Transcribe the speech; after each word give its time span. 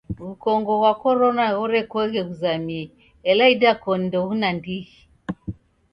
W'ukongo 0.23 0.71
ghwa 0.79 0.93
korona 1.01 1.43
ghorekoghe 1.57 2.21
ghuzamie 2.27 2.91
ela 3.29 3.43
idakoni 3.55 4.03
ndoghune 4.07 4.47
ndighi. 4.57 4.99